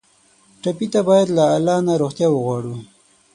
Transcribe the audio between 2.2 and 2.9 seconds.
وغواړو.